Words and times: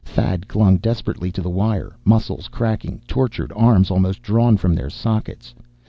Thad 0.03 0.47
clung 0.47 0.77
desperately 0.77 1.31
to 1.31 1.43
the 1.43 1.49
wire, 1.51 1.95
muscles 2.03 2.47
cracking, 2.47 3.01
tortured 3.07 3.53
arms 3.55 3.91
almost 3.91 4.23
drawn 4.23 4.57
from 4.57 4.73
their 4.73 4.89
sockets. 4.89 5.53